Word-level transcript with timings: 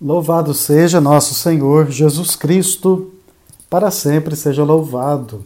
Louvado 0.00 0.54
seja 0.54 1.00
nosso 1.00 1.34
Senhor 1.34 1.90
Jesus 1.90 2.36
Cristo, 2.36 3.10
para 3.68 3.90
sempre 3.90 4.36
seja 4.36 4.62
louvado. 4.62 5.44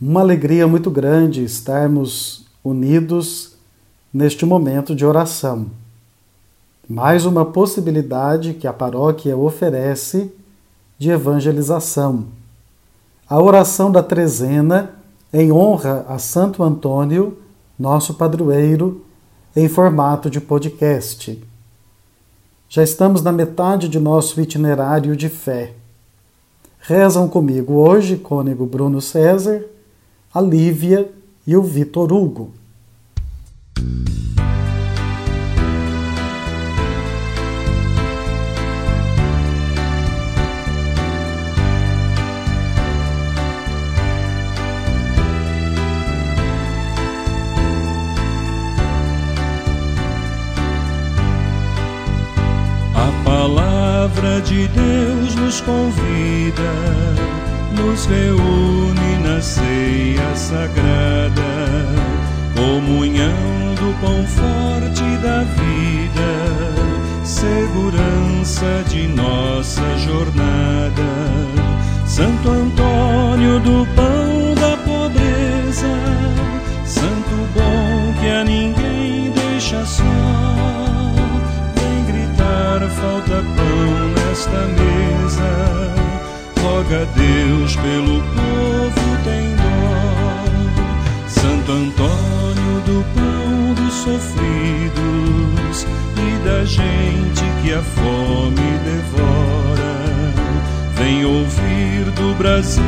Uma 0.00 0.18
alegria 0.18 0.66
muito 0.66 0.90
grande 0.90 1.44
estarmos 1.44 2.44
unidos 2.64 3.52
neste 4.12 4.44
momento 4.44 4.96
de 4.96 5.06
oração. 5.06 5.66
Mais 6.88 7.24
uma 7.24 7.44
possibilidade 7.44 8.54
que 8.54 8.66
a 8.66 8.72
paróquia 8.72 9.36
oferece 9.36 10.32
de 10.98 11.10
evangelização. 11.10 12.24
A 13.28 13.40
oração 13.40 13.92
da 13.92 14.02
trezena 14.02 14.90
em 15.32 15.52
honra 15.52 16.04
a 16.08 16.18
Santo 16.18 16.64
Antônio, 16.64 17.38
nosso 17.78 18.14
padroeiro, 18.14 19.04
em 19.54 19.68
formato 19.68 20.28
de 20.28 20.40
podcast. 20.40 21.40
Já 22.72 22.84
estamos 22.84 23.20
na 23.20 23.32
metade 23.32 23.88
de 23.88 23.98
nosso 23.98 24.40
itinerário 24.40 25.16
de 25.16 25.28
fé. 25.28 25.72
Rezam 26.78 27.28
comigo 27.28 27.72
hoje 27.72 28.16
Cônego 28.16 28.64
Bruno 28.64 29.00
César, 29.00 29.64
a 30.32 30.40
Lívia 30.40 31.10
e 31.44 31.56
o 31.56 31.62
Vitor 31.64 32.12
Hugo. 32.12 32.52
De 54.50 54.66
Deus 54.66 55.36
nos 55.36 55.60
convida, 55.60 56.72
nos 57.80 58.04
reúne 58.06 59.18
na 59.22 59.40
ceia 59.40 60.34
sagrada, 60.34 61.86
comunhão 62.56 63.74
do 63.76 63.94
pão 64.00 64.26
forte 64.26 65.04
da 65.22 65.44
vida, 65.44 66.30
segurança 67.22 68.84
de 68.88 69.06
nossa 69.06 69.82
jornada. 69.98 71.10
Santo 72.04 72.50
Antônio 72.50 73.60
do 73.60 73.86
pão 73.94 74.29
pão 84.40 84.60
nesta 84.60 84.66
mesa. 84.68 85.50
Roga 86.60 87.02
a 87.02 87.04
Deus 87.16 87.76
pelo 87.76 88.22
povo, 88.22 89.18
tem 89.24 89.56
dó. 89.56 89.68
Santo 91.28 91.72
Antônio 91.72 92.80
do 92.86 93.04
pão 93.14 93.74
dos 93.74 93.94
sofridos 93.94 95.86
e 96.16 96.38
da 96.44 96.64
gente 96.64 97.42
que 97.62 97.72
a 97.72 97.82
fome 97.82 98.78
devora. 98.84 100.00
Vem 100.96 101.24
ouvir 101.24 102.10
do 102.14 102.34
Brasil 102.36 102.84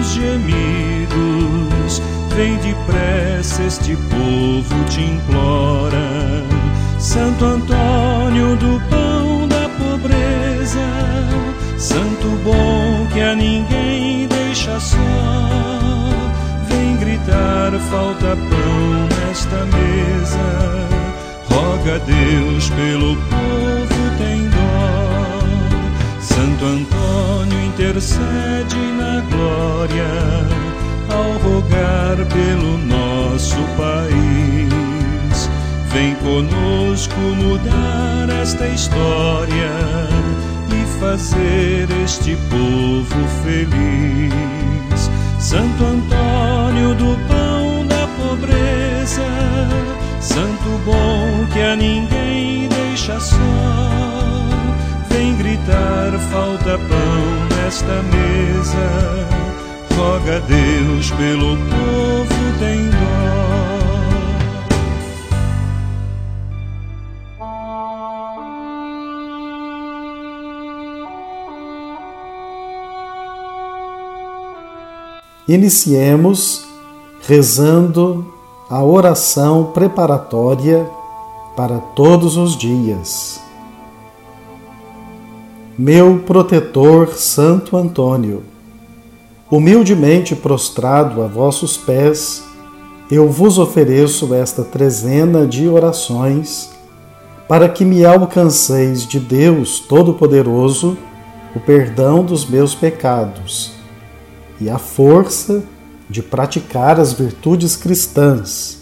os 0.00 0.12
gemidos, 0.12 2.02
vem 2.34 2.56
depressa, 2.58 3.62
este 3.62 3.96
povo 3.96 4.84
te 4.88 5.00
implora. 5.00 6.44
Santo 6.98 7.44
Antônio 7.44 8.56
do 8.56 8.80
pão 8.88 9.33
Santo 11.84 12.28
bom 12.42 13.06
que 13.12 13.20
a 13.20 13.34
ninguém 13.36 14.26
deixa 14.26 14.80
só, 14.80 14.96
vem 16.66 16.96
gritar 16.96 17.72
falta 17.90 18.34
pão 18.34 19.08
nesta 19.18 19.66
mesa, 19.66 20.88
roga 21.50 21.96
a 21.96 21.98
Deus 21.98 22.70
pelo 22.70 23.14
povo 23.16 24.16
tem 24.16 24.48
dó. 24.48 26.22
Santo 26.22 26.64
Antônio 26.64 27.66
intercede 27.66 28.78
na 28.98 29.20
glória 29.30 30.08
ao 31.10 31.32
rogar 31.46 32.16
pelo 32.16 32.78
nosso 32.78 33.58
país. 33.76 35.50
Vem 35.92 36.14
conosco 36.14 37.20
mudar 37.20 38.30
esta 38.40 38.66
história 38.68 40.13
fazer 41.04 41.86
este 42.02 42.34
povo 42.48 43.28
feliz. 43.42 45.10
Santo 45.38 45.84
Antônio 45.84 46.94
do 46.94 47.18
pão 47.28 47.86
da 47.86 48.06
pobreza, 48.18 49.22
Santo 50.18 50.80
bom 50.86 51.46
que 51.52 51.60
a 51.60 51.76
ninguém 51.76 52.68
deixa 52.68 53.20
só. 53.20 53.36
Vem 55.10 55.36
gritar 55.36 56.12
falta 56.32 56.78
pão 56.78 57.56
nesta 57.56 58.02
mesa. 58.14 59.28
Roga 59.94 60.38
a 60.38 60.40
Deus 60.40 61.10
pelo 61.10 61.56
povo 61.56 62.58
tem 62.58 62.93
Iniciemos 75.46 76.64
rezando 77.20 78.32
a 78.70 78.82
oração 78.82 79.72
preparatória 79.74 80.88
para 81.54 81.76
todos 81.76 82.38
os 82.38 82.56
dias. 82.56 83.42
Meu 85.78 86.20
protetor 86.20 87.08
Santo 87.08 87.76
Antônio, 87.76 88.42
humildemente 89.50 90.34
prostrado 90.34 91.22
a 91.22 91.26
vossos 91.26 91.76
pés, 91.76 92.42
eu 93.10 93.28
vos 93.28 93.58
ofereço 93.58 94.32
esta 94.32 94.64
trezena 94.64 95.46
de 95.46 95.68
orações 95.68 96.70
para 97.46 97.68
que 97.68 97.84
me 97.84 98.02
alcanceis 98.02 99.06
de 99.06 99.20
Deus 99.20 99.78
Todo-Poderoso 99.78 100.96
o 101.54 101.60
perdão 101.60 102.24
dos 102.24 102.48
meus 102.48 102.74
pecados 102.74 103.73
e 104.60 104.70
a 104.70 104.78
força 104.78 105.62
de 106.08 106.22
praticar 106.22 107.00
as 107.00 107.12
virtudes 107.12 107.76
cristãs, 107.76 108.78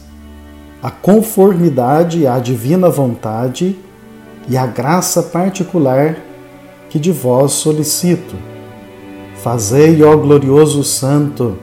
a 0.83 0.91
conformidade 0.91 2.27
à 2.27 2.39
divina 2.39 2.91
vontade 2.91 3.79
e 4.49 4.57
a 4.57 4.67
graça 4.67 5.23
particular 5.23 6.17
que 6.91 6.99
de 6.99 7.13
vós 7.13 7.53
solicito. 7.53 8.35
Fazei, 9.37 10.03
ó 10.03 10.17
glorioso 10.17 10.85
Santo, 10.85 11.57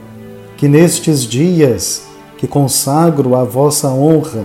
que 0.56 0.66
nestes 0.66 1.22
dias 1.22 2.06
que 2.36 2.46
consagro 2.46 3.36
a 3.36 3.44
vossa 3.44 3.88
honra 3.88 4.44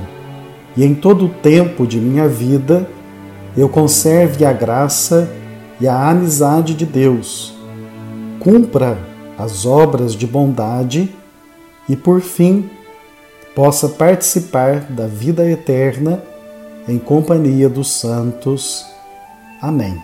e 0.76 0.84
em 0.84 0.94
todo 0.94 1.26
o 1.26 1.30
tempo 1.30 1.88
de 1.88 2.00
minha 2.00 2.28
vida 2.28 2.88
eu 3.58 3.70
conserve 3.70 4.44
a 4.44 4.52
graça 4.52 5.30
e 5.80 5.88
a 5.88 6.10
amizade 6.10 6.74
de 6.74 6.86
Deus. 6.86 7.54
Cumpra 8.40 9.15
as 9.38 9.66
obras 9.66 10.14
de 10.16 10.26
bondade 10.26 11.14
e, 11.88 11.96
por 11.96 12.22
fim, 12.22 12.70
possa 13.54 13.90
participar 13.90 14.82
da 14.92 15.08
vida 15.08 15.50
eterna 15.50 16.22
em 16.88 17.00
companhia 17.00 17.70
dos 17.70 17.92
santos. 17.92 18.86
Amém. 19.62 20.02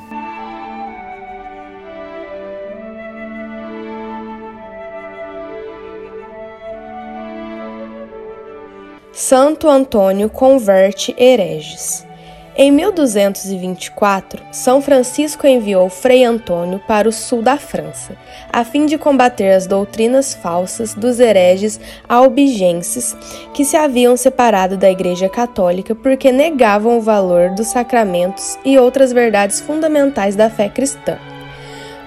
Santo 9.12 9.70
Antônio 9.70 10.30
converte 10.30 11.14
hereges. 11.18 12.06
Em 12.54 12.70
1224, 12.70 14.44
São 14.52 14.82
Francisco 14.82 15.48
enviou 15.48 15.88
Frei 15.88 16.26
Antônio 16.26 16.82
para 16.86 17.08
o 17.08 17.12
sul 17.12 17.42
da 17.42 17.56
França, 17.56 18.18
a 18.52 18.66
fim 18.66 18.86
de 18.86 18.98
combater 18.98 19.54
as 19.54 19.66
doutrinas 19.66 20.34
falsas 20.34 20.94
dos 20.94 21.22
hereges 21.22 21.80
albigenses 22.10 23.16
que 23.54 23.64
se 23.64 23.78
haviam 23.78 24.18
separado 24.18 24.76
da 24.76 24.92
Igreja 24.92 25.30
Católica 25.30 25.96
porque 25.96 26.30
negavam 26.30 26.98
o 26.98 27.02
valor 27.02 27.52
dos 27.52 27.68
sacramentos 27.68 28.60
e 28.66 28.78
outras 28.78 29.14
verdades 29.14 29.62
fundamentais 29.62 30.36
da 30.36 30.50
fé 30.50 30.68
cristã. 30.68 31.18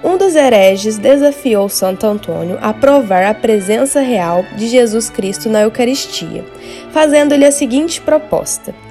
Um 0.04 0.18
dos 0.18 0.36
hereges 0.36 0.98
desafiou 0.98 1.70
Santo 1.70 2.06
Antônio 2.06 2.58
a 2.60 2.74
provar 2.74 3.24
a 3.24 3.32
presença 3.32 4.00
real 4.00 4.44
de 4.54 4.68
Jesus 4.68 5.08
Cristo 5.08 5.48
na 5.48 5.62
Eucaristia, 5.62 6.44
fazendo-lhe 6.92 7.46
a 7.46 7.50
seguinte 7.50 8.02
proposta 8.02 8.83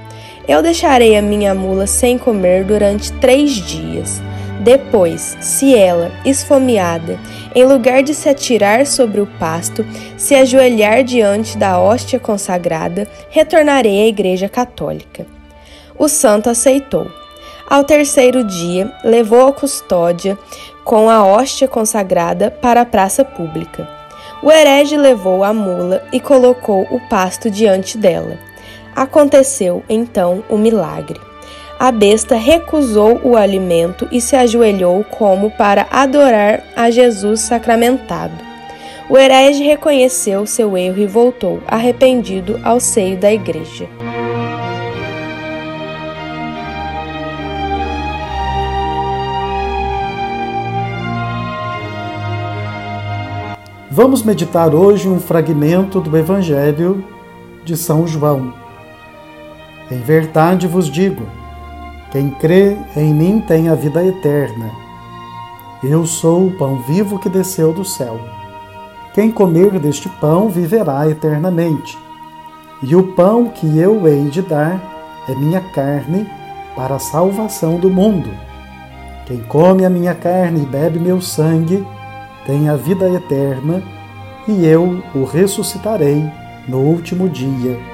Eu 0.48 0.62
deixarei 0.62 1.16
a 1.16 1.22
minha 1.22 1.56
mula 1.56 1.88
sem 1.88 2.18
comer 2.18 2.66
durante 2.66 3.14
três 3.14 3.52
dias. 3.52 4.22
Depois, 4.60 5.38
se 5.40 5.76
ela, 5.76 6.12
esfomeada, 6.26 7.18
em 7.56 7.64
lugar 7.64 8.04
de 8.04 8.14
se 8.14 8.28
atirar 8.28 8.86
sobre 8.86 9.22
o 9.22 9.28
pasto, 9.40 9.86
se 10.18 10.36
ajoelhar 10.36 11.04
diante 11.04 11.58
da 11.58 11.80
hóstia 11.80 12.20
consagrada, 12.20 13.08
retornarei 13.30 14.04
à 14.04 14.08
Igreja 14.08 14.50
Católica. 14.50 15.26
O 15.98 16.10
santo 16.10 16.50
aceitou. 16.50 17.10
Ao 17.70 17.84
terceiro 17.84 18.44
dia, 18.44 18.92
levou 19.04 19.48
a 19.48 19.54
custódia 19.54 20.38
com 20.84 21.10
a 21.10 21.26
hóstia 21.26 21.68
consagrada 21.68 22.52
para 22.52 22.82
a 22.82 22.86
praça 22.86 23.24
pública. 23.24 23.88
O 24.42 24.52
herege 24.52 24.98
levou 24.98 25.44
a 25.44 25.54
mula 25.54 26.04
e 26.12 26.20
colocou 26.20 26.86
o 26.92 27.00
pasto 27.08 27.50
diante 27.50 27.98
dela. 27.98 28.38
Aconteceu 28.96 29.84
então 29.90 30.44
o 30.50 30.58
milagre. 30.58 31.20
A 31.80 31.92
besta 31.92 32.36
recusou 32.36 33.20
o 33.24 33.36
alimento 33.36 34.08
e 34.12 34.22
se 34.22 34.36
ajoelhou 34.36 35.04
como 35.04 35.52
para 35.52 35.88
adorar 35.92 36.64
a 36.76 36.90
Jesus 36.90 37.42
sacramentado. 37.42 38.34
O 39.10 39.18
herege 39.18 39.64
reconheceu 39.64 40.46
seu 40.46 40.78
erro 40.78 41.00
e 41.00 41.06
voltou, 41.06 41.60
arrependido, 41.68 42.60
ao 42.64 42.80
seio 42.80 43.18
da 43.18 43.34
igreja. 43.34 43.90
Vamos 53.92 54.24
meditar 54.24 54.74
hoje 54.74 55.08
um 55.08 55.20
fragmento 55.20 56.00
do 56.02 56.18
Evangelho 56.18 57.06
de 57.64 57.78
São 57.78 58.08
João. 58.08 58.63
Em 59.94 60.00
verdade 60.00 60.68
vos 60.68 60.88
digo: 60.88 61.22
quem 62.12 62.32
crê 62.32 62.76
em 62.98 63.14
mim 63.14 63.40
tem 63.48 63.70
a 63.70 63.76
vida 63.76 64.04
eterna. 64.04 64.72
Eu 65.84 66.08
sou 66.08 66.48
o 66.48 66.52
pão 66.58 66.78
vivo 66.78 67.20
que 67.20 67.30
desceu 67.30 67.72
do 67.72 67.86
céu. 67.86 68.20
Quem 69.14 69.30
comer 69.30 69.78
deste 69.78 70.10
pão 70.10 70.50
viverá 70.50 71.08
eternamente. 71.08 71.96
E 72.82 72.96
o 72.96 73.14
pão 73.14 73.50
que 73.50 73.78
eu 73.78 74.08
hei 74.08 74.30
de 74.32 74.42
dar 74.42 74.82
é 75.30 75.36
minha 75.36 75.62
carne 75.62 76.28
para 76.76 76.96
a 76.96 77.00
salvação 77.00 77.78
do 77.78 77.90
mundo. 77.90 78.32
Quem 79.28 79.44
come 79.44 79.86
a 79.86 79.92
minha 79.92 80.16
carne 80.16 80.64
e 80.64 80.66
bebe 80.66 80.98
meu 80.98 81.22
sangue, 81.22 81.86
tem 82.48 82.68
a 82.68 82.76
vida 82.76 83.08
eterna, 83.12 83.84
e 84.48 84.66
eu 84.66 85.04
o 85.14 85.24
ressuscitarei 85.24 86.26
no 86.68 86.80
último 86.80 87.30
dia. 87.30 87.93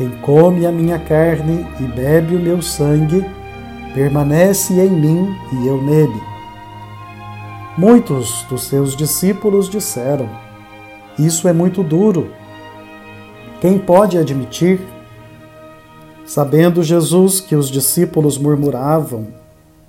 Quem 0.00 0.08
come 0.22 0.64
a 0.64 0.72
minha 0.72 0.98
carne 0.98 1.66
e 1.78 1.82
bebe 1.82 2.34
o 2.34 2.40
meu 2.40 2.62
sangue, 2.62 3.22
permanece 3.92 4.72
em 4.72 4.88
mim 4.88 5.36
e 5.52 5.66
eu 5.66 5.76
nele. 5.82 6.18
Muitos 7.76 8.46
dos 8.48 8.62
seus 8.62 8.96
discípulos 8.96 9.68
disseram: 9.68 10.26
Isso 11.18 11.46
é 11.46 11.52
muito 11.52 11.82
duro. 11.82 12.32
Quem 13.60 13.78
pode 13.78 14.16
admitir? 14.16 14.80
Sabendo 16.24 16.82
Jesus 16.82 17.38
que 17.38 17.54
os 17.54 17.70
discípulos 17.70 18.38
murmuravam, 18.38 19.26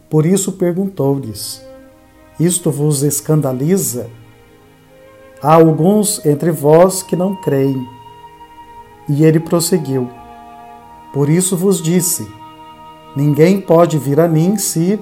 por 0.10 0.26
isso 0.26 0.52
perguntou-lhes: 0.52 1.66
isto 2.38 2.70
vos 2.70 3.02
escandaliza? 3.02 4.10
Há 5.42 5.54
alguns 5.54 6.26
entre 6.26 6.52
vós 6.52 7.02
que 7.02 7.16
não 7.16 7.34
creem. 7.34 8.01
E 9.14 9.26
ele 9.26 9.42
prosseguiu: 9.42 10.10
Por 11.14 11.30
isso 11.30 11.58
vos 11.58 11.82
disse: 11.82 12.26
Ninguém 13.14 13.60
pode 13.60 13.98
vir 13.98 14.22
a 14.22 14.28
mim 14.28 14.58
se 14.58 14.98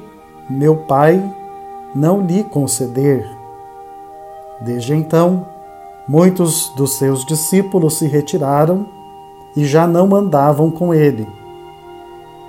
meu 0.49 0.75
Pai 0.75 1.23
não 1.93 2.25
lhe 2.25 2.43
conceder. 2.43 3.23
Desde 4.61 4.95
então, 4.95 5.45
muitos 6.07 6.69
dos 6.69 6.97
seus 6.97 7.23
discípulos 7.23 7.99
se 7.99 8.07
retiraram 8.07 8.87
e 9.55 9.63
já 9.63 9.85
não 9.85 10.07
mandavam 10.07 10.71
com 10.71 10.91
ele. 10.91 11.27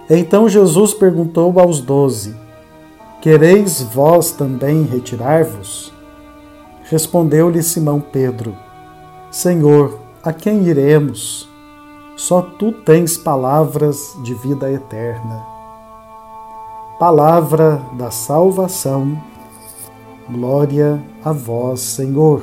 Então 0.09 0.49
Jesus 0.49 0.95
perguntou 0.95 1.61
aos 1.61 1.79
doze: 1.79 2.35
Quereis 3.21 3.83
vós 3.83 4.33
também 4.33 4.85
retirar-vos? 4.85 5.93
Respondeu-lhe 6.85 7.63
Simão 7.63 8.01
Pedro: 8.01 8.57
Senhor, 9.31 9.99
a 10.23 10.33
quem 10.33 10.63
iremos? 10.63 11.50
Só 12.21 12.43
tu 12.43 12.71
tens 12.71 13.17
palavras 13.17 14.15
de 14.23 14.35
vida 14.35 14.71
eterna. 14.71 15.43
Palavra 16.99 17.81
da 17.95 18.11
salvação. 18.11 19.19
Glória 20.29 21.03
a 21.25 21.33
vós, 21.33 21.81
Senhor. 21.81 22.43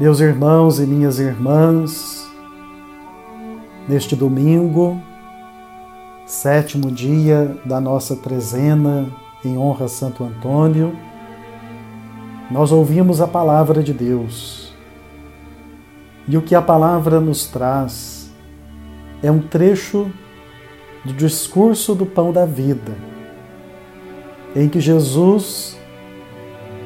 Meus 0.00 0.20
irmãos 0.20 0.80
e 0.80 0.86
minhas 0.86 1.18
irmãs, 1.18 2.26
neste 3.86 4.16
domingo, 4.16 4.98
sétimo 6.24 6.90
dia 6.90 7.54
da 7.66 7.78
nossa 7.82 8.16
trezena 8.16 9.14
em 9.44 9.58
honra 9.58 9.84
a 9.84 9.88
Santo 9.88 10.24
Antônio, 10.24 10.96
nós 12.50 12.72
ouvimos 12.72 13.20
a 13.20 13.28
palavra 13.28 13.82
de 13.82 13.92
Deus. 13.92 14.69
E 16.28 16.36
o 16.36 16.42
que 16.42 16.54
a 16.54 16.62
palavra 16.62 17.20
nos 17.20 17.46
traz 17.46 18.30
é 19.22 19.30
um 19.30 19.40
trecho 19.40 20.10
do 21.04 21.12
discurso 21.12 21.94
do 21.94 22.06
pão 22.06 22.32
da 22.32 22.44
vida, 22.44 22.92
em 24.54 24.68
que 24.68 24.80
Jesus 24.80 25.78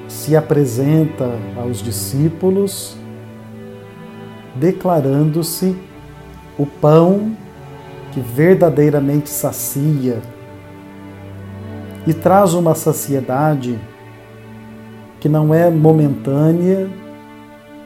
se 0.09 0.37
apresenta 0.37 1.31
aos 1.57 1.83
discípulos 1.83 2.97
declarando-se 4.55 5.77
o 6.57 6.65
pão 6.65 7.37
que 8.13 8.21
verdadeiramente 8.21 9.29
sacia 9.29 10.23
e 12.07 12.15
traz 12.15 12.55
uma 12.55 12.75
saciedade 12.75 13.79
que 15.19 15.29
não 15.29 15.53
é 15.53 15.69
momentânea 15.71 16.89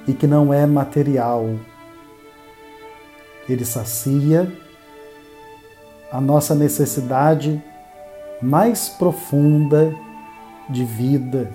e 0.09 0.15
que 0.15 0.27
não 0.27 0.53
é 0.53 0.67
material. 0.67 1.51
Ele 3.47 3.65
sacia 3.65 4.51
a 6.11 6.21
nossa 6.21 6.55
necessidade 6.55 7.63
mais 8.41 8.89
profunda 8.89 9.95
de 10.69 10.85
vida 10.85 11.51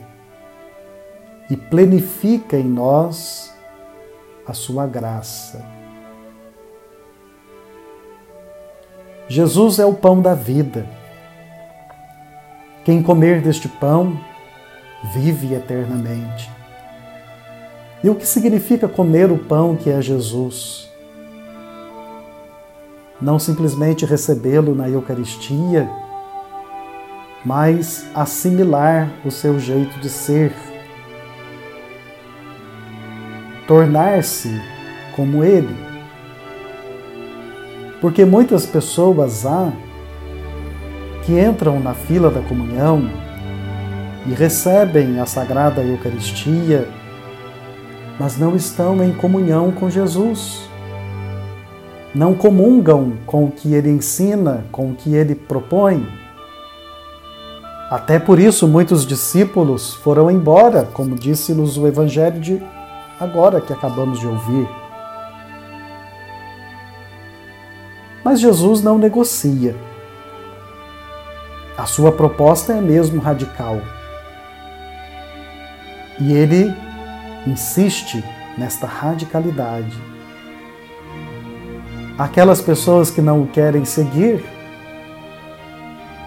e 1.49 1.57
plenifica 1.57 2.55
em 2.57 2.63
nós 2.63 3.51
a 4.45 4.53
sua 4.53 4.85
graça. 4.85 5.65
Jesus 9.27 9.79
é 9.79 9.85
o 9.85 9.93
pão 9.93 10.21
da 10.21 10.35
vida. 10.35 10.85
Quem 12.83 13.01
comer 13.01 13.41
deste 13.41 13.67
pão 13.67 14.19
vive 15.13 15.53
eternamente. 15.53 16.52
E 18.03 18.09
o 18.09 18.15
que 18.15 18.27
significa 18.27 18.87
comer 18.87 19.31
o 19.31 19.37
pão 19.37 19.75
que 19.75 19.89
é 19.89 20.01
Jesus? 20.01 20.89
Não 23.21 23.39
simplesmente 23.39 24.05
recebê-lo 24.05 24.75
na 24.75 24.89
Eucaristia, 24.89 25.89
mas 27.45 28.05
assimilar 28.13 29.09
o 29.23 29.31
seu 29.31 29.59
jeito 29.59 29.97
de 29.99 30.09
ser, 30.09 30.53
tornar-se 33.65 34.49
como 35.15 35.43
ele 35.43 35.93
porque 38.03 38.25
muitas 38.25 38.65
pessoas 38.65 39.45
há 39.45 39.71
que 41.25 41.39
entram 41.39 41.79
na 41.79 41.93
fila 41.93 42.29
da 42.29 42.41
comunhão 42.41 43.09
e 44.27 44.33
recebem 44.33 45.21
a 45.21 45.25
Sagrada 45.25 45.81
Eucaristia, 45.81 46.85
mas 48.19 48.37
não 48.37 48.55
estão 48.55 49.03
em 49.03 49.13
comunhão 49.13 49.71
com 49.71 49.89
Jesus. 49.89 50.69
Não 52.13 52.35
comungam 52.35 53.13
com 53.25 53.45
o 53.45 53.51
que 53.51 53.73
ele 53.73 53.89
ensina, 53.89 54.63
com 54.71 54.91
o 54.91 54.95
que 54.95 55.15
ele 55.15 55.33
propõe. 55.33 56.07
Até 57.89 58.19
por 58.19 58.39
isso, 58.39 58.67
muitos 58.67 59.05
discípulos 59.05 59.93
foram 59.95 60.29
embora, 60.29 60.83
como 60.93 61.15
disse-nos 61.15 61.77
o 61.77 61.87
Evangelho 61.87 62.39
de 62.39 62.61
agora 63.19 63.61
que 63.61 63.73
acabamos 63.73 64.19
de 64.19 64.27
ouvir. 64.27 64.67
Mas 68.23 68.39
Jesus 68.39 68.81
não 68.81 68.97
negocia. 68.97 69.75
A 71.77 71.85
sua 71.85 72.11
proposta 72.11 72.73
é 72.73 72.79
mesmo 72.79 73.19
radical. 73.19 73.81
E 76.19 76.31
ele 76.31 76.73
insiste 77.47 78.23
nesta 78.57 78.87
radicalidade. 78.87 80.13
aquelas 82.17 82.61
pessoas 82.61 83.09
que 83.09 83.21
não 83.21 83.41
o 83.41 83.47
querem 83.47 83.85
seguir, 83.85 84.43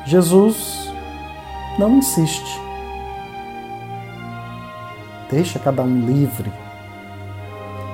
Jesus 0.05 0.91
não 1.79 1.99
insiste. 1.99 2.61
Deixa 5.31 5.59
cada 5.59 5.83
um 5.83 6.07
livre. 6.07 6.53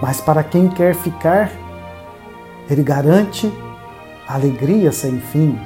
Mas 0.00 0.21
para 0.21 0.43
quem 0.43 0.69
quer 0.69 0.95
ficar, 0.95 1.50
ele 2.69 2.83
garante 2.83 3.52
alegria 4.26 4.91
sem 4.93 5.21
fim, 5.21 5.59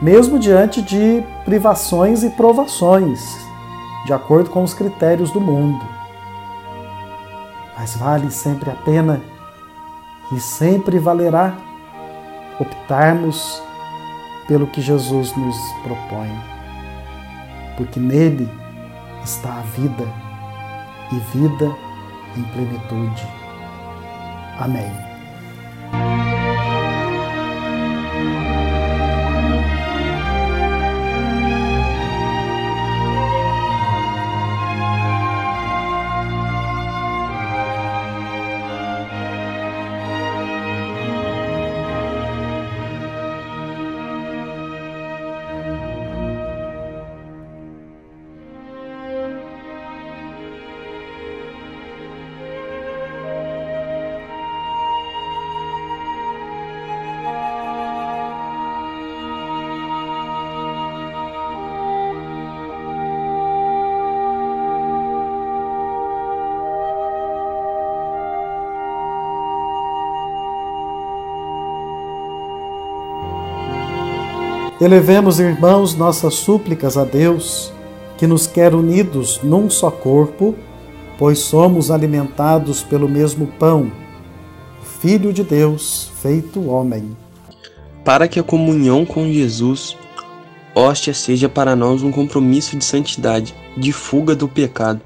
mesmo 0.00 0.38
diante 0.38 0.80
de 0.80 1.22
privações 1.44 2.22
e 2.22 2.30
provações, 2.30 3.20
de 4.06 4.12
acordo 4.12 4.50
com 4.50 4.62
os 4.62 4.74
critérios 4.74 5.30
do 5.30 5.40
mundo. 5.40 5.97
Mas 7.78 7.96
vale 7.96 8.30
sempre 8.30 8.70
a 8.70 8.74
pena 8.74 9.22
e 10.32 10.40
sempre 10.40 10.98
valerá 10.98 11.56
optarmos 12.58 13.62
pelo 14.48 14.66
que 14.66 14.80
Jesus 14.80 15.34
nos 15.36 15.56
propõe, 15.84 16.30
porque 17.76 18.00
nele 18.00 18.48
está 19.22 19.58
a 19.58 19.62
vida 19.62 20.06
e 21.12 21.38
vida 21.38 21.72
em 22.36 22.42
plenitude. 22.44 23.28
Amém. 24.58 25.07
Elevemos, 74.80 75.40
irmãos, 75.40 75.96
nossas 75.96 76.34
súplicas 76.34 76.96
a 76.96 77.04
Deus, 77.04 77.72
que 78.16 78.28
nos 78.28 78.46
quer 78.46 78.76
unidos 78.76 79.40
num 79.42 79.68
só 79.68 79.90
corpo, 79.90 80.54
pois 81.18 81.40
somos 81.40 81.90
alimentados 81.90 82.80
pelo 82.80 83.08
mesmo 83.08 83.48
pão, 83.58 83.90
o 84.80 85.00
Filho 85.00 85.32
de 85.32 85.42
Deus 85.42 86.12
feito 86.22 86.68
homem. 86.68 87.16
Para 88.04 88.28
que 88.28 88.38
a 88.38 88.42
comunhão 88.44 89.04
com 89.04 89.26
Jesus, 89.26 89.96
hóstia, 90.76 91.12
seja 91.12 91.48
para 91.48 91.74
nós 91.74 92.04
um 92.04 92.12
compromisso 92.12 92.76
de 92.76 92.84
santidade, 92.84 93.56
de 93.76 93.92
fuga 93.92 94.36
do 94.36 94.46
pecado, 94.46 95.00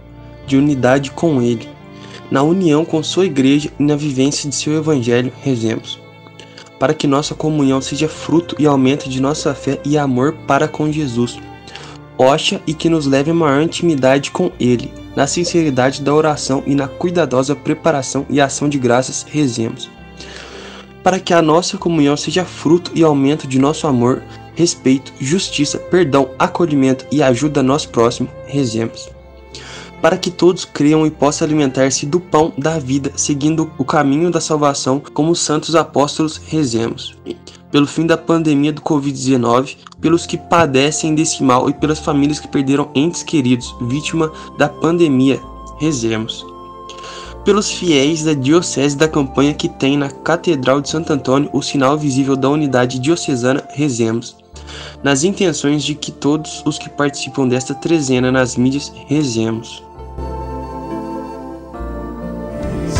de 0.47 0.55
unidade 0.55 1.11
com 1.13 1.41
Ele, 1.41 1.67
na 2.31 2.43
união 2.43 2.85
com 2.85 3.03
Sua 3.03 3.25
Igreja 3.25 3.71
e 3.81 3.83
na 3.83 3.97
vivência 3.97 4.51
de 4.51 4.55
seu 4.55 4.75
Evangelho, 4.75 5.33
rezemos 5.41 6.02
para 6.83 6.95
que 6.95 7.07
nossa 7.07 7.33
comunhão 7.33 7.81
seja 7.81 8.09
fruto 8.09 8.57
e 8.59 8.67
aumento 8.67 9.09
de 9.09 9.23
nossa 9.23 9.55
fé 9.55 9.79
e 9.85 9.97
amor 9.97 10.33
para 10.49 10.67
com 10.67 10.91
Jesus. 10.91 11.39
Oxa 12.19 12.61
e 12.67 12.75
que 12.75 12.89
nos 12.89 13.07
leve 13.07 13.31
a 13.31 13.35
maior 13.35 13.63
intimidade 13.63 14.33
com 14.33 14.51
Ele, 14.59 14.93
na 15.15 15.29
sinceridade 15.29 16.03
da 16.03 16.13
oração 16.13 16.61
e 16.67 16.75
na 16.75 16.89
cuidadosa 16.89 17.55
preparação 17.55 18.27
e 18.29 18.41
ação 18.41 18.69
de 18.69 18.81
graças, 18.81 19.25
rezemos. 19.31 19.89
Para 21.05 21.21
que 21.21 21.33
a 21.33 21.41
nossa 21.41 21.79
comunhão 21.79 22.17
seja 22.17 22.45
fruto 22.45 22.91
e 22.97 23.05
aumento 23.05 23.47
de 23.47 23.61
nosso 23.61 23.87
amor, 23.87 24.21
respeito, 24.57 25.13
justiça, 25.21 25.79
perdão, 25.79 26.31
acolhimento 26.37 27.07
e 27.13 27.23
ajuda 27.23 27.61
a 27.61 27.63
nós 27.63 27.87
próximo, 27.87 28.29
rezemos 28.45 29.09
para 30.03 30.19
que 30.19 30.33
todos 30.33 30.65
creiam 30.65 31.07
e 31.07 31.11
possam 31.11 31.47
alimentar-se 31.47 32.05
do 32.05 32.19
pão 32.19 32.53
da 32.59 32.77
vida, 32.77 33.13
seguindo 33.15 33.71
o 33.79 33.85
caminho 33.85 34.33
da 34.33 34.41
salvação, 34.41 35.01
como 35.15 35.31
os 35.31 35.39
santos 35.39 35.77
apóstolos 35.77 36.39
rezemos. 36.45 37.17
Pelo 37.71 37.87
fim 37.87 38.05
da 38.05 38.19
pandemia 38.19 38.73
do 38.73 38.83
Covid-19, 38.83 39.77
pelos 40.01 40.27
que 40.27 40.37
padecem 40.37 41.15
desse 41.15 41.43
mal 41.43 41.71
e 41.71 41.73
pelas 41.73 42.01
famílias 42.01 42.41
que 42.41 42.49
perderam 42.49 42.91
entes 42.97 43.23
queridos, 43.23 43.75
vítima 43.83 44.31
da 44.59 44.69
pandemia, 44.69 45.41
rezemos. 45.79 46.45
Pelos 47.45 47.71
fiéis 47.71 48.25
da 48.25 48.35
Diocese 48.35 48.97
da 48.97 49.09
Campanha 49.09 49.55
que 49.55 49.69
tem 49.69 49.97
na 49.97 50.11
Catedral 50.11 50.81
de 50.81 50.91
Santo 50.91 51.13
Antônio 51.13 51.49
o 51.53 51.63
sinal 51.63 51.97
visível 51.97 52.37
da 52.37 52.51
unidade 52.51 52.99
diocesana, 52.99 53.65
rezemos 53.71 54.43
nas 55.03 55.25
intenções 55.25 55.83
de 55.83 55.95
que 55.95 56.11
todos 56.11 56.63
os 56.65 56.79
que 56.79 56.89
participam 56.89 57.49
desta 57.49 57.75
trezena 57.75 58.31
nas 58.31 58.57
mídias 58.57 58.93
rezemos. 59.07 59.83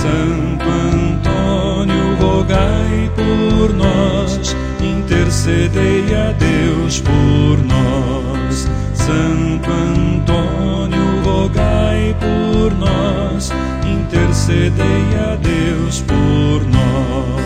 Santo 0.03 0.69
Antônio, 0.69 2.17
rogai 2.17 3.09
por 3.15 3.73
nós, 3.73 4.57
intercedei 4.81 6.13
a 6.13 6.33
Deus 6.33 7.01
por 7.01 7.65
nós. 7.65 8.69
Santo 8.95 9.71
Antônio, 9.71 11.23
rogai 11.23 12.17
por 12.19 12.75
nós, 12.81 13.53
intercedei 13.87 15.07
a 15.31 15.37
Deus 15.37 16.01
por 16.01 16.67
nós. 16.67 17.41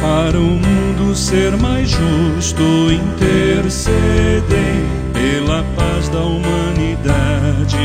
Para 0.00 0.38
o 0.38 0.42
mundo 0.42 1.16
ser 1.16 1.56
mais 1.56 1.90
justo, 1.90 2.62
intercedei 2.92 4.84
pela 5.12 5.64
paz 5.74 6.08
da 6.10 6.20
humanidade, 6.20 7.76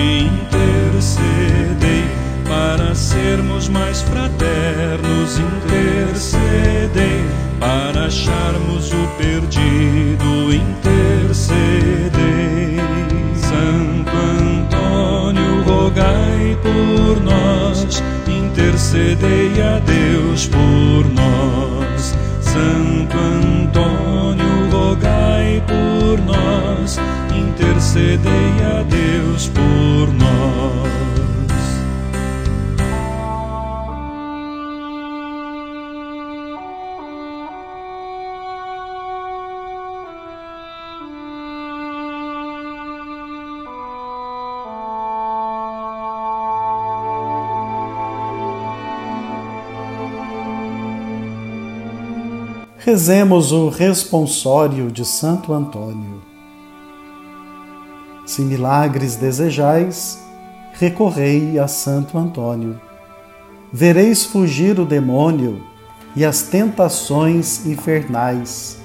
intercedei 0.45 1.98
para 2.49 2.95
sermos 2.95 3.69
mais 3.69 4.01
fraternos, 4.01 5.37
intercedei, 5.37 7.23
para 7.59 8.07
acharmos 8.07 8.91
o 8.91 9.07
perdido, 9.19 10.51
intercedei. 10.51 12.09
Santo 13.35 14.09
Antônio, 14.17 15.61
rogai 15.63 16.57
por 16.63 17.21
nós, 17.21 18.01
intercedei 18.27 19.61
a 19.61 19.77
Deus 19.77 20.47
por 20.47 21.05
nós. 21.13 22.15
Santo 22.41 23.15
Antônio, 23.15 24.71
rogai 24.71 25.61
por 25.67 26.19
nós, 26.25 26.99
intercedei 27.31 28.55
a 28.75 28.81
Deus 28.81 29.47
por 29.49 30.11
nós. 30.15 30.58
Rezemos 52.81 53.51
o 53.51 53.67
responsório 53.67 54.89
de 54.89 55.03
Santo 55.03 55.51
Antônio. 55.51 56.21
Se 58.25 58.41
milagres 58.41 59.17
desejais, 59.17 60.17
recorrei 60.71 61.59
a 61.59 61.67
Santo 61.67 62.17
Antônio. 62.17 62.79
Vereis 63.71 64.23
fugir 64.23 64.79
o 64.79 64.85
demônio 64.85 65.61
e 66.15 66.23
as 66.23 66.43
tentações 66.43 67.65
infernais. 67.65 68.79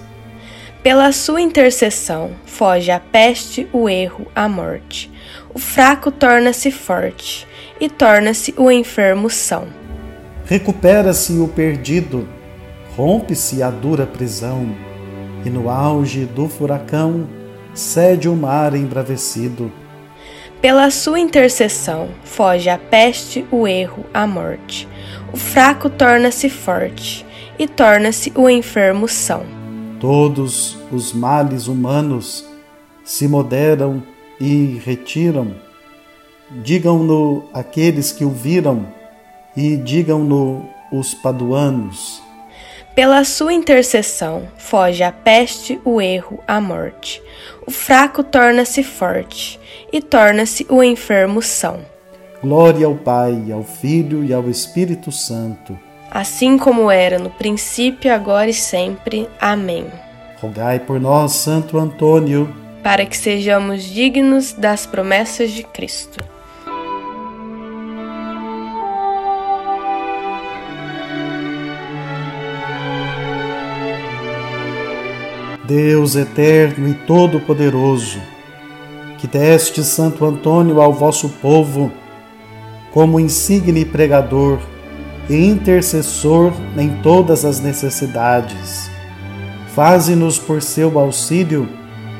Pela 0.82 1.12
sua 1.12 1.40
intercessão, 1.40 2.32
foge 2.44 2.90
a 2.90 2.98
peste, 2.98 3.68
o 3.72 3.88
erro, 3.88 4.26
a 4.34 4.48
morte. 4.48 5.08
O 5.54 5.58
fraco 5.60 6.10
torna-se 6.10 6.72
forte 6.72 7.46
e 7.80 7.88
torna-se 7.88 8.52
o 8.58 8.72
enfermo 8.72 9.30
são. 9.30 9.68
Recupera-se 10.46 11.34
o 11.34 11.46
perdido 11.46 12.28
rompe-se 12.96 13.62
a 13.62 13.70
dura 13.70 14.06
prisão, 14.06 14.74
e 15.44 15.50
no 15.50 15.68
auge 15.68 16.24
do 16.24 16.48
furacão 16.48 17.26
cede 17.74 18.28
o 18.28 18.36
mar 18.36 18.74
embravecido. 18.74 19.70
Pela 20.60 20.90
sua 20.90 21.20
intercessão, 21.20 22.08
foge 22.24 22.70
a 22.70 22.78
peste, 22.78 23.44
o 23.50 23.68
erro, 23.68 24.06
a 24.14 24.26
morte. 24.26 24.88
O 25.32 25.36
fraco 25.36 25.90
torna-se 25.90 26.48
forte 26.48 27.26
e 27.58 27.68
torna-se 27.68 28.32
o 28.34 28.48
enfermo 28.48 29.06
são. 29.06 29.42
Todos 30.00 30.78
os 30.90 31.12
males 31.12 31.66
humanos 31.66 32.46
se 33.04 33.28
moderam 33.28 34.02
e 34.40 34.80
retiram. 34.84 35.54
Digam-no 36.62 37.44
aqueles 37.52 38.12
que 38.12 38.24
o 38.24 38.30
viram 38.30 38.86
e 39.54 39.76
digam-no 39.76 40.66
os 40.90 41.12
paduanos. 41.12 42.23
Pela 42.94 43.24
sua 43.24 43.52
intercessão, 43.52 44.46
foge 44.56 45.02
a 45.02 45.10
peste, 45.10 45.80
o 45.84 46.00
erro, 46.00 46.38
a 46.46 46.60
morte. 46.60 47.20
O 47.66 47.70
fraco 47.70 48.22
torna-se 48.22 48.84
forte 48.84 49.58
e 49.92 50.00
torna-se 50.00 50.64
o 50.68 50.80
enfermo 50.80 51.42
são. 51.42 51.80
Glória 52.40 52.86
ao 52.86 52.94
Pai, 52.94 53.50
ao 53.50 53.64
Filho 53.64 54.22
e 54.22 54.32
ao 54.32 54.48
Espírito 54.48 55.10
Santo. 55.10 55.76
Assim 56.08 56.56
como 56.56 56.88
era 56.88 57.18
no 57.18 57.30
princípio, 57.30 58.14
agora 58.14 58.48
e 58.48 58.54
sempre. 58.54 59.28
Amém. 59.40 59.86
Rogai 60.40 60.78
por 60.78 61.00
nós, 61.00 61.32
Santo 61.32 61.78
Antônio, 61.78 62.54
para 62.80 63.04
que 63.04 63.16
sejamos 63.16 63.82
dignos 63.82 64.52
das 64.52 64.86
promessas 64.86 65.50
de 65.50 65.64
Cristo. 65.64 66.33
Deus 75.66 76.14
eterno 76.14 76.88
e 76.88 76.94
todo-poderoso, 76.94 78.18
que 79.18 79.26
deste 79.26 79.82
Santo 79.82 80.24
Antônio 80.24 80.80
ao 80.80 80.92
vosso 80.92 81.28
povo 81.40 81.90
como 82.92 83.18
insigne 83.18 83.84
pregador 83.84 84.58
e 85.28 85.46
intercessor 85.46 86.52
em 86.76 87.00
todas 87.02 87.44
as 87.44 87.60
necessidades. 87.60 88.90
Faze-nos 89.74 90.38
por 90.38 90.62
seu 90.62 90.98
auxílio 90.98 91.68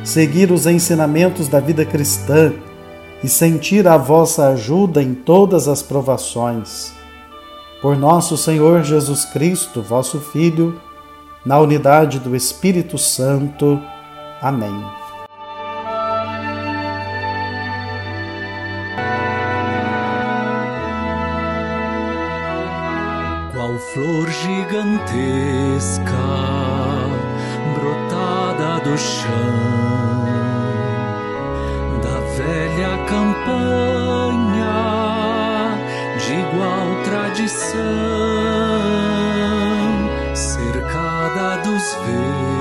seguir 0.03 0.51
os 0.51 0.67
ensinamentos 0.67 1.47
da 1.47 1.61
vida 1.61 1.85
cristã 1.85 2.53
e 3.23 3.29
sentir 3.29 3.87
a 3.87 3.97
vossa 3.97 4.49
ajuda 4.49 5.03
em 5.03 5.15
todas 5.15 5.69
as 5.69 5.83
provações. 5.83 6.93
Por 7.81 7.97
nosso 7.97 8.37
Senhor 8.37 8.83
Jesus 8.83 9.25
Cristo, 9.27 9.83
vosso 9.83 10.19
Filho, 10.19 10.81
na 11.45 11.59
unidade 11.59 12.19
do 12.19 12.35
Espírito 12.35 12.97
Santo. 12.97 13.81
Amém. 14.41 14.75
Qual 23.53 23.79
flor 23.93 24.27
gigantesca 24.31 26.03
brotada 27.75 28.81
do 28.85 28.97
chão 28.97 30.25
da 32.03 32.21
velha 32.37 32.97
campanha 33.07 34.75
de 36.19 36.33
igual 36.33 37.03
tradição 37.05 38.54
dos 41.97 42.54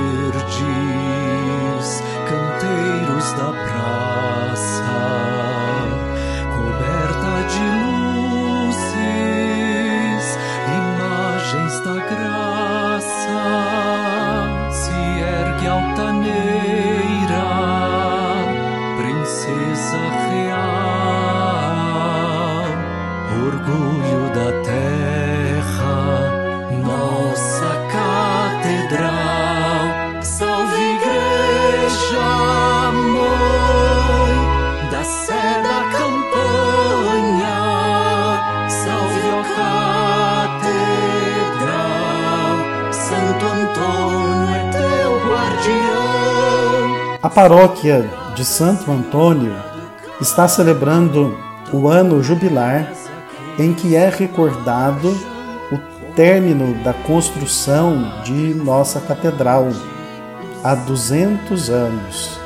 paróquia 47.33 48.07
de 48.35 48.45
Santo 48.45 48.91
Antônio 48.91 49.55
está 50.21 50.47
celebrando 50.47 51.35
o 51.71 51.87
ano 51.87 52.21
jubilar 52.21 52.93
em 53.57 53.73
que 53.73 53.95
é 53.95 54.07
recordado 54.07 55.09
o 55.71 56.13
término 56.15 56.75
da 56.83 56.93
construção 56.93 58.21
de 58.23 58.53
nossa 58.53 59.01
catedral 59.01 59.67
há 60.63 60.75
200 60.75 61.71
anos, 61.71 62.39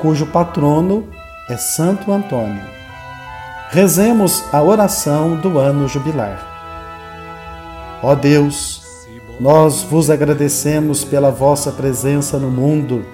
cujo 0.00 0.26
patrono 0.26 1.08
é 1.48 1.56
Santo 1.56 2.10
Antônio. 2.10 2.62
Rezemos 3.70 4.42
a 4.52 4.60
oração 4.60 5.36
do 5.36 5.60
ano 5.60 5.86
jubilar. 5.86 6.44
Ó 8.02 8.16
Deus, 8.16 9.06
nós 9.38 9.82
vos 9.82 10.10
agradecemos 10.10 11.04
pela 11.04 11.30
vossa 11.30 11.70
presença 11.70 12.36
no 12.36 12.50
mundo 12.50 13.06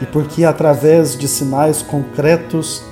e 0.00 0.06
porque, 0.06 0.44
através 0.44 1.16
de 1.16 1.26
sinais 1.26 1.82
concretos, 1.82 2.84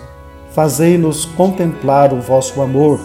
fazei-nos 0.53 1.25
contemplar 1.25 2.13
o 2.13 2.21
vosso 2.21 2.63
amor. 2.63 3.01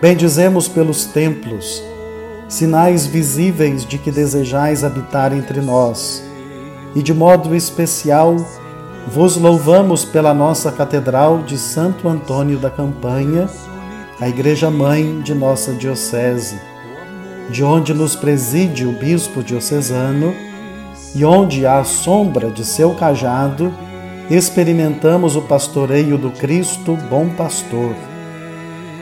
Bendizemos 0.00 0.68
pelos 0.68 1.04
templos, 1.06 1.82
sinais 2.48 3.06
visíveis 3.06 3.84
de 3.84 3.98
que 3.98 4.10
desejais 4.10 4.84
habitar 4.84 5.32
entre 5.32 5.60
nós, 5.60 6.22
e 6.94 7.02
de 7.02 7.12
modo 7.12 7.54
especial 7.54 8.36
vos 9.08 9.36
louvamos 9.36 10.04
pela 10.04 10.34
nossa 10.34 10.72
Catedral 10.72 11.42
de 11.42 11.56
Santo 11.56 12.08
Antônio 12.08 12.58
da 12.58 12.70
Campanha, 12.70 13.48
a 14.20 14.28
Igreja 14.28 14.70
Mãe 14.70 15.20
de 15.20 15.34
nossa 15.34 15.72
Diocese, 15.72 16.58
de 17.50 17.62
onde 17.62 17.94
nos 17.94 18.16
preside 18.16 18.84
o 18.84 18.92
Bispo 18.92 19.42
Diocesano 19.42 20.45
e 21.16 21.24
onde, 21.24 21.66
à 21.66 21.82
sombra 21.82 22.50
de 22.50 22.62
seu 22.62 22.94
cajado, 22.94 23.72
experimentamos 24.28 25.34
o 25.34 25.40
pastoreio 25.40 26.18
do 26.18 26.30
Cristo 26.30 26.94
Bom 27.08 27.30
Pastor. 27.30 27.94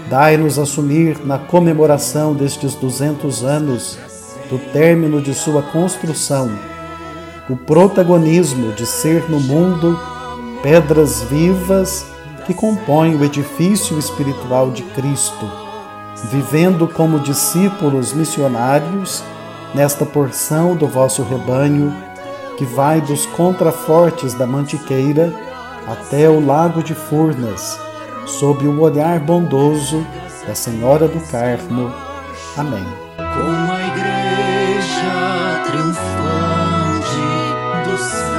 Dai-nos 0.08 0.56
assumir 0.56 1.18
na 1.26 1.38
comemoração 1.38 2.32
destes 2.32 2.74
duzentos 2.76 3.42
anos 3.42 3.98
do 4.48 4.58
término 4.72 5.20
de 5.20 5.34
sua 5.34 5.60
construção 5.60 6.50
o 7.48 7.56
protagonismo 7.56 8.72
de 8.72 8.86
ser 8.86 9.28
no 9.28 9.38
mundo 9.38 9.98
pedras 10.62 11.22
vivas 11.24 12.06
que 12.46 12.54
compõem 12.54 13.16
o 13.16 13.24
edifício 13.24 13.98
espiritual 13.98 14.70
de 14.70 14.82
Cristo, 14.82 15.50
vivendo 16.30 16.88
como 16.88 17.20
discípulos 17.20 18.14
missionários 18.14 19.22
nesta 19.74 20.06
porção 20.06 20.76
do 20.76 20.86
vosso 20.86 21.22
rebanho, 21.22 21.92
que 22.56 22.64
vai 22.64 23.00
dos 23.00 23.26
contrafortes 23.26 24.32
da 24.34 24.46
Mantiqueira 24.46 25.32
até 25.86 26.28
o 26.30 26.44
lago 26.44 26.82
de 26.82 26.94
Furnas, 26.94 27.78
sob 28.26 28.66
o 28.66 28.80
olhar 28.80 29.18
bondoso 29.18 30.06
da 30.46 30.54
Senhora 30.54 31.08
do 31.08 31.20
Carmo. 31.28 31.92
Amém. 32.56 32.84
Com 33.16 33.72
a 33.72 33.80
igreja 33.88 35.62
triunfante 35.66 37.18
do 37.90 37.98
céu. 37.98 38.34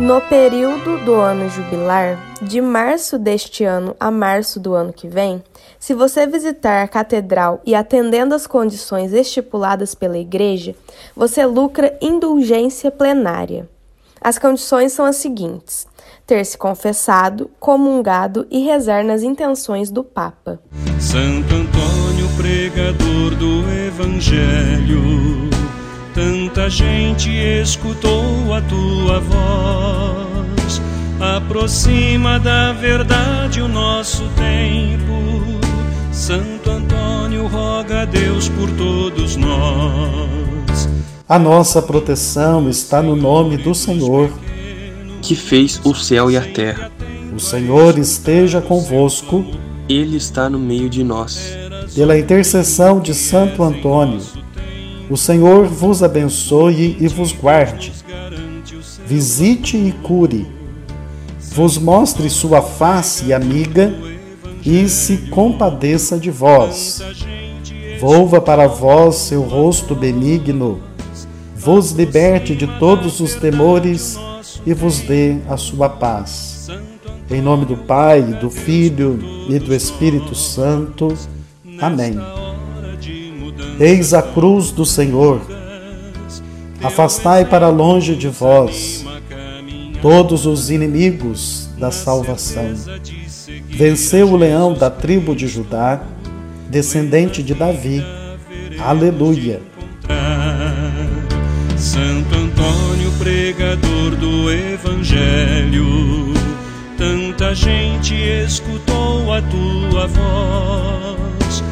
No 0.00 0.20
período 0.22 1.04
do 1.04 1.14
ano 1.14 1.48
jubilar, 1.48 2.18
de 2.42 2.60
março 2.60 3.18
deste 3.18 3.64
ano 3.64 3.94
a 4.00 4.10
março 4.10 4.58
do 4.58 4.74
ano 4.74 4.92
que 4.92 5.06
vem, 5.06 5.42
se 5.80 5.94
você 5.94 6.26
visitar 6.26 6.82
a 6.82 6.88
catedral 6.88 7.62
e 7.64 7.74
atendendo 7.74 8.34
às 8.34 8.46
condições 8.46 9.14
estipuladas 9.14 9.94
pela 9.94 10.18
igreja, 10.18 10.74
você 11.16 11.46
lucra 11.46 11.96
indulgência 12.02 12.90
plenária. 12.90 13.66
As 14.20 14.38
condições 14.38 14.92
são 14.92 15.06
as 15.06 15.16
seguintes: 15.16 15.86
ter 16.26 16.44
se 16.44 16.58
confessado, 16.58 17.50
comungado 17.58 18.46
e 18.50 18.62
rezar 18.62 19.02
nas 19.02 19.22
intenções 19.22 19.90
do 19.90 20.04
Papa. 20.04 20.60
Santo 21.00 21.54
Antônio, 21.54 22.28
pregador 22.36 23.34
do 23.36 23.64
Evangelho, 23.86 25.00
tanta 26.14 26.68
gente 26.68 27.30
escutou 27.30 28.52
a 28.54 28.60
tua 28.60 29.18
voz. 29.20 30.82
Aproxima 31.36 32.38
da 32.38 32.74
verdade 32.74 33.62
o 33.62 33.68
nosso 33.68 34.24
tempo 34.36 35.69
Santo 36.20 36.68
Antônio 36.68 37.46
roga 37.46 38.02
a 38.02 38.04
Deus 38.04 38.46
por 38.50 38.70
todos 38.72 39.36
nós. 39.36 40.86
A 41.26 41.38
nossa 41.38 41.80
proteção 41.80 42.68
está 42.68 43.00
no 43.00 43.16
nome 43.16 43.56
do 43.56 43.74
Senhor, 43.74 44.30
que 45.22 45.34
fez 45.34 45.80
o 45.82 45.94
céu 45.94 46.30
e 46.30 46.36
a 46.36 46.42
terra. 46.42 46.92
O 47.34 47.40
Senhor 47.40 47.98
esteja 47.98 48.60
convosco. 48.60 49.46
Ele 49.88 50.18
está 50.18 50.50
no 50.50 50.58
meio 50.58 50.90
de 50.90 51.02
nós. 51.02 51.56
Pela 51.94 52.18
intercessão 52.18 53.00
de 53.00 53.14
Santo 53.14 53.62
Antônio, 53.62 54.20
o 55.08 55.16
Senhor 55.16 55.64
vos 55.68 56.02
abençoe 56.02 56.98
e 57.00 57.08
vos 57.08 57.32
guarde. 57.32 57.94
Visite 59.06 59.78
e 59.78 59.90
cure. 60.02 60.46
Vos 61.54 61.78
mostre 61.78 62.28
sua 62.28 62.60
face 62.60 63.32
amiga 63.32 64.09
e 64.64 64.88
se 64.88 65.16
compadeça 65.28 66.18
de 66.18 66.30
vós. 66.30 67.02
Volva 68.00 68.40
para 68.40 68.66
vós 68.66 69.16
seu 69.16 69.42
rosto 69.42 69.94
benigno, 69.94 70.80
vos 71.54 71.92
liberte 71.92 72.54
de 72.54 72.66
todos 72.78 73.20
os 73.20 73.34
temores 73.34 74.18
e 74.64 74.72
vos 74.72 75.00
dê 75.00 75.36
a 75.48 75.56
sua 75.56 75.88
paz. 75.88 76.68
Em 77.30 77.40
nome 77.40 77.64
do 77.64 77.76
Pai, 77.76 78.22
do 78.22 78.50
Filho 78.50 79.18
e 79.48 79.58
do 79.58 79.74
Espírito 79.74 80.34
Santo. 80.34 81.16
Amém. 81.80 82.16
Eis 83.78 84.12
a 84.12 84.22
cruz 84.22 84.70
do 84.70 84.84
Senhor. 84.84 85.40
Afastai 86.82 87.44
para 87.44 87.68
longe 87.68 88.16
de 88.16 88.28
vós 88.28 89.04
todos 90.00 90.46
os 90.46 90.70
inimigos 90.70 91.68
da 91.78 91.90
salvação. 91.90 92.74
Venceu 93.80 94.30
o 94.30 94.36
leão 94.36 94.74
da 94.74 94.90
tribo 94.90 95.34
de 95.34 95.48
Judá, 95.48 96.02
descendente 96.68 97.42
de 97.42 97.54
Davi. 97.54 98.04
Aleluia. 98.78 99.62
Santo 101.78 102.34
Antônio, 102.34 103.10
pregador 103.18 104.16
do 104.16 104.52
Evangelho, 104.52 106.34
tanta 106.98 107.54
gente 107.54 108.14
escutou 108.14 109.32
a 109.32 109.40
tua 109.40 110.06
voz. 110.08 111.64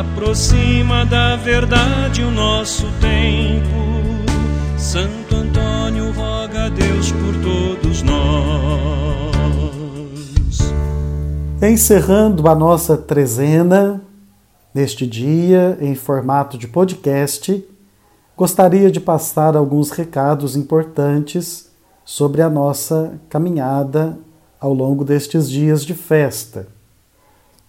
Aproxima 0.00 1.06
da 1.06 1.36
verdade 1.36 2.24
o 2.24 2.30
nosso 2.32 2.88
tempo. 3.00 4.18
Santo 4.76 5.36
Antônio, 5.36 6.10
roga 6.10 6.64
a 6.64 6.68
Deus 6.70 7.12
por 7.12 7.34
todos 7.36 8.02
nós. 8.02 9.31
Encerrando 11.64 12.48
a 12.48 12.56
nossa 12.56 12.96
trezena, 12.96 14.02
neste 14.74 15.06
dia, 15.06 15.78
em 15.80 15.94
formato 15.94 16.58
de 16.58 16.66
podcast, 16.66 17.64
gostaria 18.36 18.90
de 18.90 18.98
passar 18.98 19.56
alguns 19.56 19.90
recados 19.90 20.56
importantes 20.56 21.70
sobre 22.04 22.42
a 22.42 22.50
nossa 22.50 23.16
caminhada 23.28 24.18
ao 24.58 24.74
longo 24.74 25.04
destes 25.04 25.48
dias 25.48 25.84
de 25.84 25.94
festa. 25.94 26.66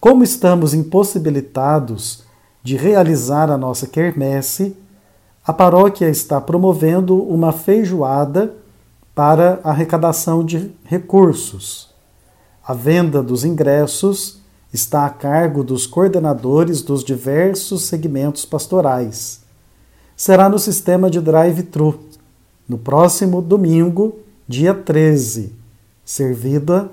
Como 0.00 0.24
estamos 0.24 0.74
impossibilitados 0.74 2.24
de 2.64 2.76
realizar 2.76 3.48
a 3.48 3.56
nossa 3.56 3.86
quermesse, 3.86 4.76
a 5.46 5.52
paróquia 5.52 6.10
está 6.10 6.40
promovendo 6.40 7.22
uma 7.22 7.52
feijoada 7.52 8.56
para 9.14 9.60
arrecadação 9.62 10.44
de 10.44 10.72
recursos. 10.82 11.93
A 12.66 12.72
venda 12.72 13.22
dos 13.22 13.44
ingressos 13.44 14.38
está 14.72 15.04
a 15.04 15.10
cargo 15.10 15.62
dos 15.62 15.86
coordenadores 15.86 16.80
dos 16.80 17.04
diversos 17.04 17.82
segmentos 17.82 18.46
pastorais. 18.46 19.42
Será 20.16 20.48
no 20.48 20.58
sistema 20.58 21.10
de 21.10 21.20
drive-thru, 21.20 22.00
no 22.66 22.78
próximo 22.78 23.42
domingo, 23.42 24.18
dia 24.48 24.72
13, 24.72 25.52
servida 26.02 26.90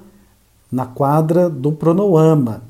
na 0.69 0.85
quadra 0.85 1.49
do 1.49 1.71
Pronoama. 1.71 2.63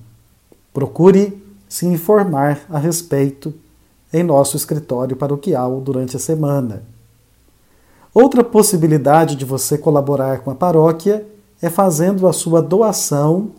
Procure 0.71 1.41
se 1.67 1.87
informar 1.87 2.61
a 2.69 2.77
respeito 2.77 3.51
em 4.13 4.21
nosso 4.21 4.55
escritório 4.55 5.15
paroquial 5.15 5.81
durante 5.81 6.17
a 6.17 6.19
semana. 6.19 6.83
Outra 8.13 8.43
possibilidade 8.43 9.35
de 9.35 9.43
você 9.43 9.75
colaborar 9.75 10.41
com 10.41 10.51
a 10.51 10.55
paróquia 10.55 11.25
é 11.61 11.69
fazendo 11.69 12.27
a 12.27 12.33
sua 12.33 12.61
doação 12.61 13.51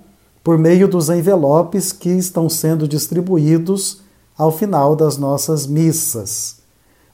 por 0.42 0.58
meio 0.58 0.88
dos 0.88 1.08
envelopes 1.08 1.92
que 1.92 2.08
estão 2.08 2.48
sendo 2.48 2.88
distribuídos 2.88 4.00
ao 4.36 4.50
final 4.50 4.96
das 4.96 5.16
nossas 5.16 5.66
missas. 5.66 6.56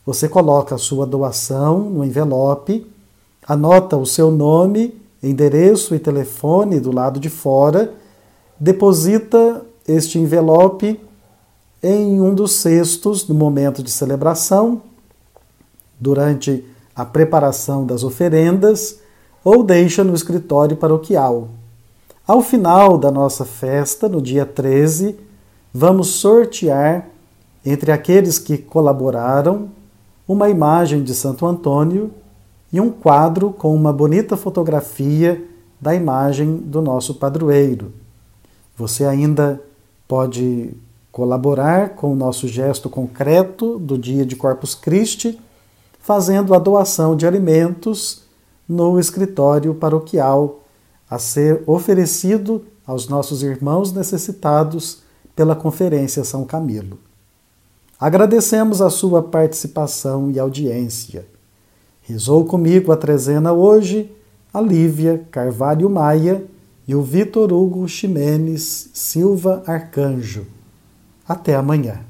Você 0.07 0.29
coloca 0.29 0.74
a 0.74 0.79
sua 0.79 1.07
doação 1.07 1.81
no 1.81 2.05
envelope, 2.05 2.87
anota 3.46 3.96
o 3.96 4.07
seu 4.07 4.31
nome, 4.31 4.98
endereço 5.22 5.94
e 5.94 5.98
telefone 5.98 6.81
do 6.81 6.90
lado 6.90 7.20
de 7.20 7.29
fora, 7.29 7.92
deposita 8.59 9.62
este 9.87 10.18
envelope 10.18 10.98
em 11.83 12.20
um 12.20 12.35
dos 12.35 12.53
cestos 12.53 13.29
no 13.29 13.35
momento 13.35 13.83
de 13.83 13.90
celebração, 13.90 14.83
durante 16.01 16.64
a 16.94 17.05
preparação 17.05 17.85
das 17.85 18.03
oferendas 18.03 19.01
ou 19.48 19.62
deixa 19.62 20.04
no 20.04 20.14
escritório 20.14 20.76
paroquial. 20.76 21.48
Ao 22.26 22.42
final 22.42 22.98
da 22.98 23.11
nossa 23.11 23.46
festa, 23.46 24.06
no 24.06 24.20
dia 24.20 24.44
13, 24.44 25.16
vamos 25.72 26.08
sortear 26.08 27.08
entre 27.64 27.90
aqueles 27.90 28.38
que 28.38 28.58
colaboraram 28.58 29.70
uma 30.28 30.50
imagem 30.50 31.02
de 31.02 31.14
Santo 31.14 31.46
Antônio 31.46 32.11
e 32.70 32.78
um 32.78 32.90
quadro 32.90 33.50
com 33.50 33.74
uma 33.74 33.90
bonita 33.90 34.37
fotografia 34.37 35.42
da 35.80 35.94
imagem 35.94 36.58
do 36.58 36.82
nosso 36.82 37.14
padroeiro. 37.14 37.90
Você 38.76 39.06
ainda 39.06 39.58
pode 40.06 40.74
colaborar 41.11 41.94
com 41.94 42.12
o 42.12 42.16
nosso 42.16 42.46
gesto 42.46 42.90
concreto 42.90 43.78
do 43.78 43.96
dia 43.96 44.26
de 44.26 44.37
Corpus 44.37 44.74
Christi, 44.74 45.40
fazendo 45.98 46.52
a 46.52 46.58
doação 46.58 47.16
de 47.16 47.26
alimentos 47.26 48.28
no 48.68 49.00
escritório 49.00 49.74
paroquial 49.74 50.61
a 51.09 51.18
ser 51.18 51.62
oferecido 51.66 52.64
aos 52.87 53.09
nossos 53.09 53.42
irmãos 53.42 53.92
necessitados 53.92 55.02
pela 55.35 55.57
Conferência 55.57 56.24
São 56.24 56.44
Camilo. 56.44 56.98
Agradecemos 57.98 58.83
a 58.83 58.90
sua 58.90 59.22
participação 59.22 60.31
e 60.31 60.38
audiência. 60.38 61.26
Rezou 62.02 62.44
comigo 62.44 62.92
a 62.92 62.96
trezena 62.96 63.52
hoje 63.52 64.11
a 64.52 64.61
Lívia 64.61 65.26
Carvalho 65.31 65.90
Maia 65.90 66.44
e 66.87 66.94
o 66.94 67.02
Vitor 67.02 67.52
Hugo 67.52 67.87
Ximenes 67.88 68.90
Silva 68.94 69.62
Arcanjo. 69.66 70.46
Até 71.26 71.54
amanhã. 71.54 72.00